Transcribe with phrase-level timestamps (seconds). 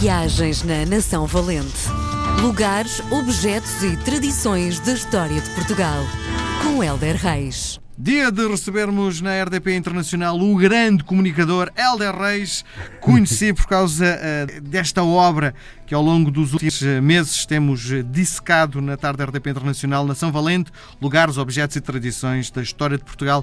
[0.00, 1.88] Viagens na Nação Valente.
[2.42, 6.04] Lugares, objetos e tradições da história de Portugal.
[6.62, 7.80] Com Helder Reis.
[7.98, 12.62] Dia de recebermos na RDP Internacional o grande comunicador Helder Reis,
[13.00, 15.54] conheci por causa uh, desta obra
[15.86, 20.70] que ao longo dos últimos meses temos dissecado na tarde da RDP Internacional, Nação Valente,
[21.00, 23.42] lugares, objetos e tradições da história de Portugal.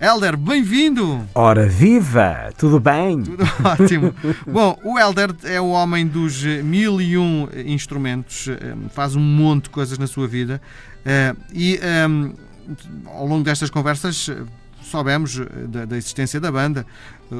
[0.00, 1.26] Helder, bem-vindo!
[1.34, 2.52] Ora, viva!
[2.56, 3.20] Tudo bem?
[3.20, 4.14] Tudo ótimo.
[4.46, 8.46] Bom, o Helder é o homem dos mil e um instrumentos,
[8.94, 10.62] faz um monte de coisas na sua vida
[11.52, 12.32] e um,
[13.06, 14.30] ao longo destas conversas
[14.82, 16.86] soubemos da, da existência da banda,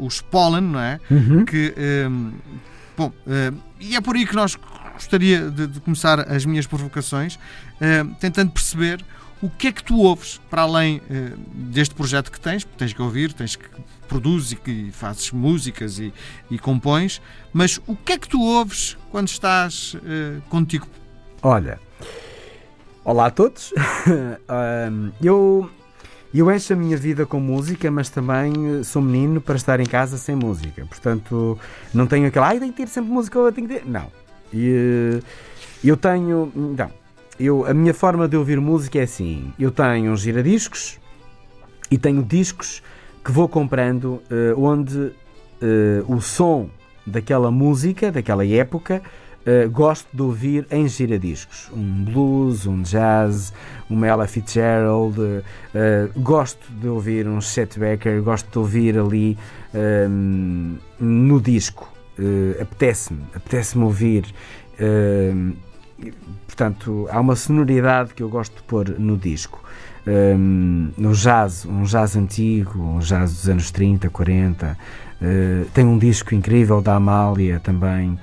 [0.00, 0.98] os Pollen, não é?
[1.08, 1.44] Uhum.
[1.44, 1.72] Que,
[2.96, 3.12] bom,
[3.78, 4.58] e é por aí que nós
[4.94, 7.38] gostaria de, de começar as minhas provocações,
[8.18, 9.04] tentando perceber
[9.42, 12.92] o que é que tu ouves para além uh, deste projeto que tens, porque tens
[12.92, 13.64] que ouvir, tens que
[14.08, 16.12] produzes e que fazes músicas e,
[16.50, 17.22] e compões,
[17.52, 20.86] mas o que é que tu ouves quando estás uh, contigo?
[21.42, 21.80] Olha,
[23.04, 23.72] olá a todos.
[25.22, 25.70] eu
[26.32, 30.16] eu encho a minha vida com música, mas também sou menino para estar em casa
[30.16, 30.86] sem música.
[30.86, 31.58] Portanto,
[31.92, 33.86] não tenho aquela, ai, tenho que ter sempre música, eu tenho que ter.
[33.86, 34.06] Não.
[34.52, 35.20] E,
[35.82, 36.52] eu tenho.
[36.54, 36.99] Não
[37.40, 41.00] eu, a minha forma de ouvir música é assim: eu tenho uns giradiscos
[41.90, 42.82] e tenho discos
[43.24, 45.12] que vou comprando uh, onde uh,
[46.06, 46.68] o som
[47.06, 49.02] daquela música, daquela época,
[49.40, 51.70] uh, gosto de ouvir em giradiscos.
[51.74, 53.54] Um blues, um jazz,
[53.88, 55.16] um Ella Fitzgerald,
[56.16, 59.38] gosto de ouvir um Chet Baker, gosto de ouvir ali
[59.74, 61.90] ehm, no disco.
[62.60, 64.26] apetece-me, apetece-me ouvir.
[66.46, 69.62] Portanto, há uma sonoridade que eu gosto de pôr no disco.
[70.06, 74.76] Um, no jazz, um jazz antigo, um jazz dos anos 30, 40.
[75.20, 78.18] Uh, tem um disco incrível da Amália também,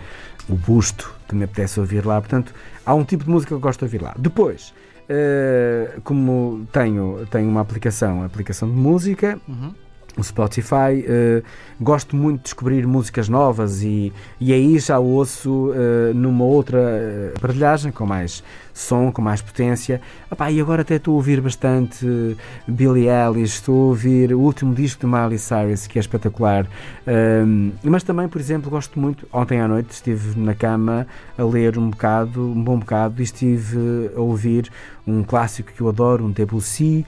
[0.49, 2.19] o Busto, me apetece ouvir lá.
[2.19, 2.53] Portanto,
[2.85, 4.15] há um tipo de música que eu gosto de ouvir lá.
[4.17, 4.73] Depois,
[5.09, 9.39] uh, como tenho, tenho uma aplicação, aplicação de música.
[9.47, 9.73] Uhum
[10.17, 11.05] o Spotify.
[11.07, 11.43] Uh,
[11.79, 17.37] gosto muito de descobrir músicas novas e, e aí já ouço uh, numa outra uh,
[17.37, 18.43] aparelhagem com mais
[18.77, 19.99] som, com mais potência.
[20.31, 24.73] Epá, e agora até estou a ouvir bastante Billie Eilish, estou a ouvir o último
[24.75, 26.67] disco de Miley Cyrus, que é espetacular.
[27.07, 29.27] Um, mas também, por exemplo, gosto muito.
[29.33, 31.07] Ontem à noite estive na cama
[31.37, 34.69] a ler um bocado, um bom bocado, e estive a ouvir
[35.07, 37.05] um clássico que eu adoro, um Debussy,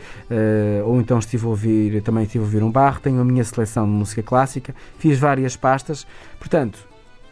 [0.86, 2.72] ou então estive a ouvir, também estive a ouvir um
[3.02, 6.06] Tenho a minha seleção de música clássica, fiz várias pastas,
[6.38, 6.80] portanto,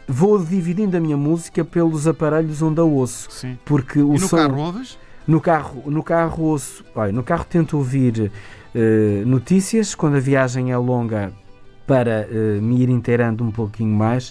[0.06, 3.30] vou dividindo a minha música pelos aparelhos onde a ouço.
[3.30, 3.58] Sim.
[3.64, 4.98] Porque o e no som, carro ouves?
[5.26, 8.32] No carro, no carro ouço, olha, no carro tento ouvir
[8.74, 11.32] uh, notícias quando a viagem é longa
[11.86, 14.30] para uh, me ir inteirando um pouquinho mais.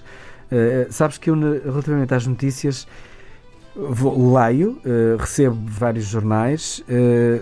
[0.52, 2.88] Uh, sabes que eu, relativamente às notícias,
[3.78, 4.82] vou, leio,
[5.20, 6.84] recebo vários jornais,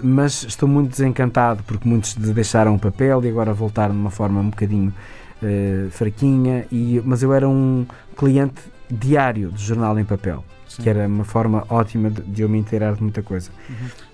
[0.04, 4.40] mas estou muito desencantado porque muitos deixaram o papel e agora voltaram de uma forma
[4.42, 4.94] um bocadinho
[5.42, 7.86] uh, fraquinha, e, mas eu era um
[8.16, 10.44] cliente diário de jornal em papel.
[10.68, 10.84] Sim.
[10.84, 13.50] Que era uma forma ótima de, de, eu me inteirar de muita coisa.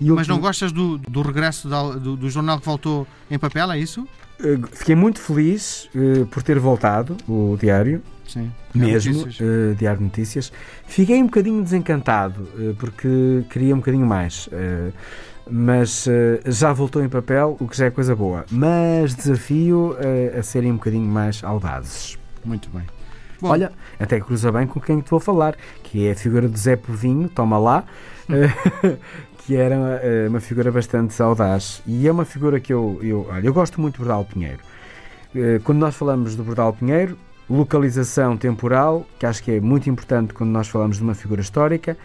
[0.00, 0.14] Uhum.
[0.14, 4.06] Mas não gostas do, do regresso do, do, jornal que voltou em papel, é isso?
[4.42, 8.02] Uh, fiquei muito feliz uh, por ter voltado, o diário.
[8.26, 10.52] Sim, mesmo, uh, Diário de Notícias.
[10.86, 12.48] Fiquei um bocadinho desencantado,
[12.78, 14.48] porque queria um bocadinho mais
[15.50, 16.10] mas uh,
[16.46, 18.44] já voltou em papel, o que já é coisa boa.
[18.50, 22.18] Mas desafio uh, a serem um bocadinho mais audazes.
[22.44, 22.84] Muito bem.
[23.42, 23.48] Bom.
[23.48, 26.76] Olha, até cruza bem com quem te vou falar, que é a figura do Zé
[26.76, 27.82] Povinho, toma lá,
[29.38, 31.82] que era uma, uma, figura bastante audaz.
[31.84, 34.60] E é uma figura que eu, eu, olha, eu gosto muito do Bordal Pinheiro.
[35.64, 37.18] quando nós falamos do Bordal Pinheiro,
[37.50, 41.98] localização temporal, que acho que é muito importante quando nós falamos de uma figura histórica,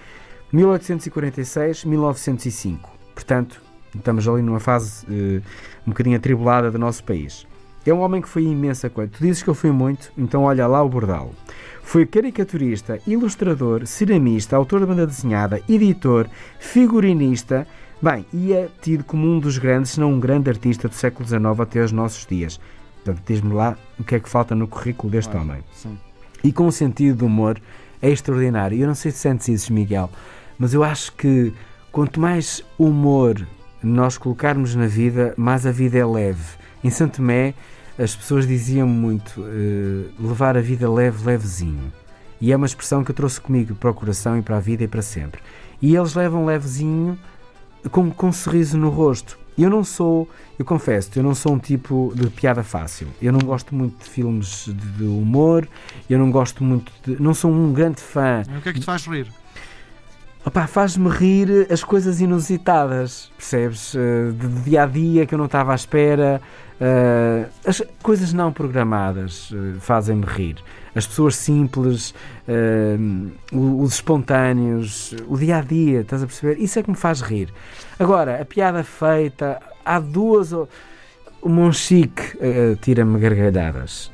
[0.52, 2.80] 1846-1905.
[3.14, 3.62] Portanto,
[3.96, 5.40] estamos ali numa fase uh,
[5.86, 7.46] um bocadinho atribulada do nosso país.
[7.90, 9.12] É um homem que foi imensa coisa.
[9.16, 11.32] Tu dizes que eu fui muito, então olha lá o bordal.
[11.82, 16.28] Foi caricaturista, ilustrador, ceramista, autor de banda desenhada, editor,
[16.60, 17.66] figurinista.
[18.02, 21.28] Bem, e é tido como um dos grandes, se não um grande artista do século
[21.28, 22.60] XIX até os nossos dias.
[22.96, 25.64] Portanto, diz-me lá o que é que falta no currículo deste homem.
[25.74, 25.98] Sim.
[26.44, 27.60] E com um sentido de humor
[28.02, 28.78] é extraordinário.
[28.78, 30.10] Eu não sei se sentes isso, Miguel,
[30.60, 31.54] mas eu acho que
[31.98, 33.48] Quanto mais humor
[33.82, 36.44] nós colocarmos na vida, mais a vida é leve.
[36.84, 37.56] Em Santo Tomé,
[37.98, 41.92] as pessoas diziam muito uh, levar a vida leve, levezinho.
[42.40, 44.84] E é uma expressão que eu trouxe comigo para o coração e para a vida
[44.84, 45.42] e para sempre.
[45.82, 47.18] E eles levam levezinho
[47.90, 49.40] com, com um sorriso no rosto.
[49.58, 53.08] eu não sou, eu confesso, eu não sou um tipo de piada fácil.
[53.20, 55.68] Eu não gosto muito de filmes de, de humor,
[56.08, 57.22] eu não gosto muito de.
[57.22, 58.44] Não sou um grande fã.
[58.58, 59.28] O que é que te faz rir?
[60.48, 63.94] Opá, faz-me rir as coisas inusitadas, percebes?
[63.94, 66.42] Uh, de, dia a dia que eu não estava à espera.
[66.80, 70.56] Uh, as coisas não programadas uh, fazem-me rir.
[70.96, 72.16] As pessoas simples,
[73.52, 76.64] os espontâneos, o dia a dia, estás a perceber?
[76.64, 77.54] Isso é que me faz rir.
[78.00, 80.54] Agora, a piada feita, há duas.
[80.54, 80.70] O
[81.44, 82.24] Monchique
[82.82, 84.12] tira-me gargalhadas.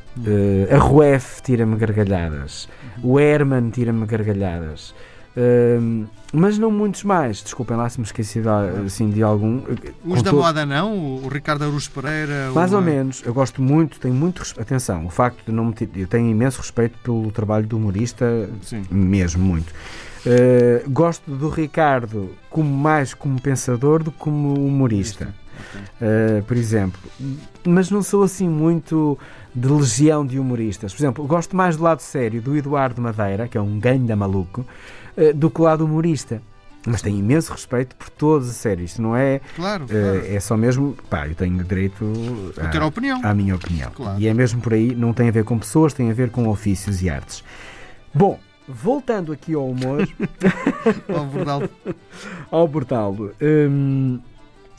[0.70, 2.68] a Ruef tira-me gargalhadas.
[3.02, 4.94] O Herman tira-me gargalhadas.
[5.36, 7.42] Uh, mas não muitos mais.
[7.42, 8.48] Desculpem lá se me esqueci de,
[8.86, 9.62] assim, de algum.
[10.06, 10.42] Os da todo...
[10.42, 10.98] moda não?
[11.24, 12.52] O Ricardo Aruz Pereira?
[12.54, 13.24] Mais ou menos.
[13.26, 14.44] Eu gosto muito, tenho muito.
[14.60, 15.76] Atenção, o facto de não me.
[15.96, 18.84] Eu tenho imenso respeito pelo trabalho do humorista, Sim.
[18.90, 19.74] mesmo muito.
[20.26, 25.34] Uh, gosto do Ricardo como mais como pensador do que como humorista.
[25.54, 26.08] Okay.
[26.08, 27.00] Uh, por exemplo,
[27.66, 29.18] mas não sou assim muito
[29.54, 30.94] de legião de humoristas.
[30.94, 34.62] Por exemplo, gosto mais do lado sério do Eduardo Madeira, que é um ganho maluco,
[34.62, 34.66] uh,
[35.36, 36.42] do que o lado humorista.
[36.86, 38.92] Mas tenho imenso respeito por todas as séries.
[38.92, 39.40] Isto não é.
[39.56, 40.26] Claro, claro.
[40.26, 40.98] É só mesmo.
[41.10, 42.06] Pá, eu tenho direito
[42.62, 43.22] a, ter a opinião.
[43.24, 43.90] à minha opinião.
[43.92, 44.20] Claro.
[44.20, 44.94] E é mesmo por aí.
[44.94, 47.42] Não tem a ver com pessoas, tem a ver com ofícios e artes.
[48.14, 48.38] Bom,
[48.68, 50.08] voltando aqui ao humor.
[51.08, 51.70] ao Bordalo.
[52.52, 53.32] ao Bordalo.
[53.42, 54.20] Hum,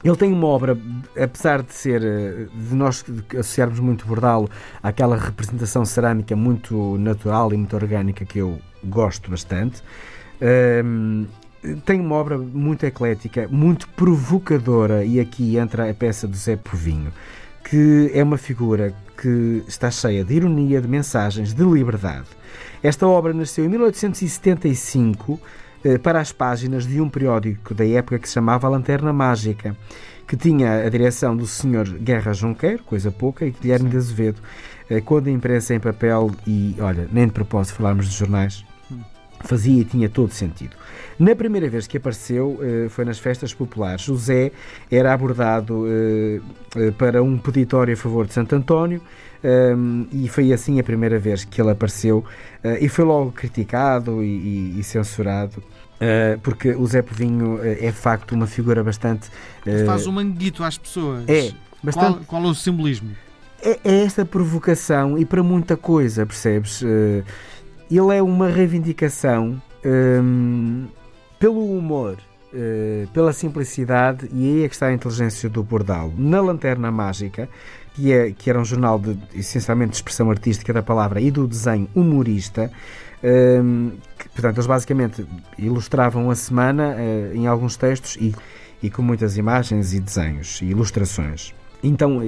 [0.05, 0.77] ele tem uma obra,
[1.19, 4.51] apesar de ser, eh, de nós associarmos muito Bordalo
[4.83, 9.83] àquela representação cerâmica muito natural e muito orgânica que eu gosto bastante,
[10.85, 11.27] um,
[11.85, 17.13] tem uma obra muito eclética, muito provocadora, e aqui entra a peça do Zé Povinho,
[17.65, 22.27] que é uma figura que está cheia de ironia, de mensagens, de liberdade.
[22.83, 25.41] Esta obra nasceu em 1875
[25.85, 29.75] eh, para as páginas de um periódico da época que se chamava Lanterna Mágica,
[30.27, 31.99] que tinha a direção do Sr.
[31.99, 34.41] Guerra Junqueiro, coisa pouca, e Guilherme de Azevedo.
[34.91, 38.65] Eh, quando a imprensa em papel, e olha, nem de propósito falarmos de jornais,
[39.44, 40.76] fazia e tinha todo sentido.
[41.19, 44.02] Na primeira vez que apareceu, eh, foi nas festas populares.
[44.02, 44.50] José
[44.91, 45.85] era abordado
[46.99, 49.00] para um peditório a favor de Santo António
[50.12, 52.25] e foi assim a primeira vez que ele apareceu
[52.81, 55.62] e foi logo criticado e censurado.
[56.43, 59.29] Porque o Zé Povinho é de facto uma figura bastante.
[59.67, 61.25] Uh, faz um manguito às pessoas.
[61.29, 61.52] É.
[61.82, 63.11] Bastante, qual, qual é o simbolismo?
[63.62, 66.82] É, é, esta provocação e para muita coisa, percebes?
[67.91, 70.87] Ele é uma reivindicação um,
[71.39, 72.17] pelo humor,
[73.13, 76.13] pela simplicidade, e aí é que está a inteligência do Bordal.
[76.17, 77.49] Na Lanterna Mágica,
[77.95, 81.47] que, é, que era um jornal de, essencialmente de expressão artística da palavra e do
[81.47, 82.71] desenho humorista,
[83.25, 85.27] um, que, portanto, eles basicamente
[85.57, 88.35] ilustravam a semana uh, em alguns textos e,
[88.83, 91.55] e com muitas imagens e desenhos e ilustrações.
[91.82, 92.21] Então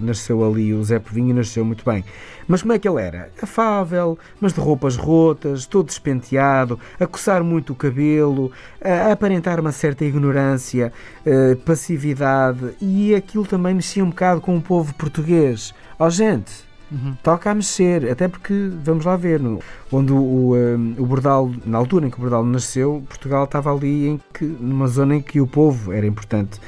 [0.00, 2.04] nasceu ali o Zé Povinho e nasceu muito bem.
[2.46, 3.30] Mas como é que ele era?
[3.42, 8.50] Afável, mas de roupas rotas, todo despenteado, a coçar muito o cabelo,
[8.82, 10.92] a aparentar uma certa ignorância,
[11.26, 15.74] uh, passividade e aquilo também mexia um bocado com o povo português.
[15.98, 17.14] Ó oh, gente, Uhum.
[17.22, 19.60] Toca a mexer, até porque, vamos lá ver, no,
[19.92, 24.08] onde o, um, o Bordal, na altura em que o Bordal nasceu, Portugal estava ali
[24.08, 26.58] em que, numa zona em que o povo era importante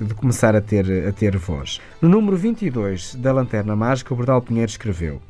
[0.00, 1.80] de começar a ter, a ter voz.
[2.00, 5.20] No número 22 da Lanterna Mágica, o Bordal Pinheiro escreveu: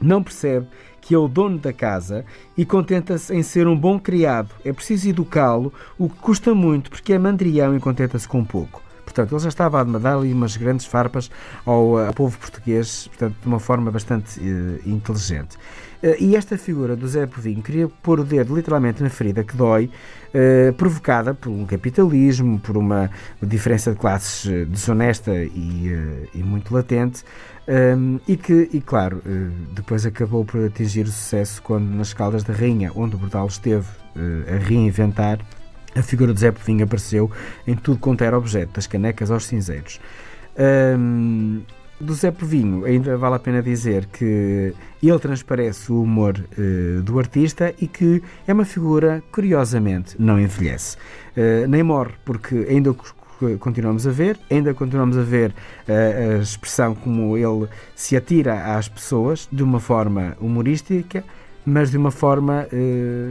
[0.00, 0.66] Não percebe
[1.00, 2.24] que é o dono da casa
[2.56, 4.50] e contenta-se em ser um bom criado.
[4.64, 8.82] É preciso educá-lo, o que custa muito, porque é mandrião e contenta-se com pouco.
[9.12, 11.30] Portanto, ele já estava a dar ali umas grandes farpas
[11.66, 15.56] ao, ao povo português, portanto, de uma forma bastante uh, inteligente.
[16.02, 19.54] Uh, e esta figura do Zé Povinho queria pôr o dedo literalmente na ferida que
[19.54, 19.90] dói,
[20.28, 23.10] uh, provocada por um capitalismo, por uma
[23.42, 25.92] diferença de classes desonesta e,
[26.34, 27.22] e muito latente,
[27.68, 29.22] um, e que, e claro,
[29.72, 33.86] depois acabou por atingir o sucesso quando nas Caldas da Rainha, onde o Bordal esteve
[34.48, 35.38] a reinventar
[35.94, 37.30] a figura de Zé Povinho apareceu
[37.66, 40.00] em tudo quanto era objeto, das canecas aos cinzeiros.
[42.02, 47.16] Do Zé Povinho, ainda vale a pena dizer que ele transparece o humor uh, do
[47.16, 50.96] artista e que é uma figura, curiosamente, não envelhece.
[51.36, 52.92] Uh, nem morre, porque ainda
[53.60, 55.54] continuamos a ver, ainda continuamos a ver
[55.88, 61.22] uh, a expressão como ele se atira às pessoas de uma forma humorística,
[61.64, 62.66] mas de uma forma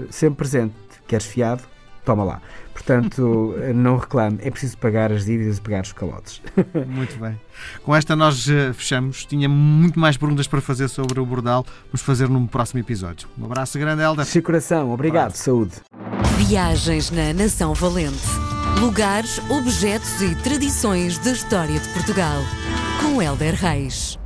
[0.09, 0.73] sempre presente.
[1.05, 1.63] Queres fiado?
[2.03, 2.41] Toma lá.
[2.73, 6.41] Portanto, não reclame, é preciso pagar as dívidas e pagar os calotes.
[6.87, 7.39] Muito bem.
[7.83, 9.25] Com esta nós eh, fechamos.
[9.25, 11.63] Tinha muito mais perguntas para fazer sobre o Bordal.
[11.87, 13.27] Vamos fazer num próximo episódio.
[13.37, 14.25] Um abraço grande, Helder.
[14.25, 14.91] De coração.
[14.91, 15.35] Obrigado.
[15.35, 15.73] Saúde.
[16.37, 18.25] Viagens na Nação Valente.
[18.79, 22.41] Lugares, objetos e tradições da história de Portugal.
[23.01, 24.20] Com Helder Reis.